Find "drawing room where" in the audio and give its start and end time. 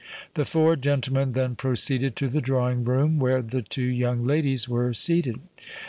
2.41-3.43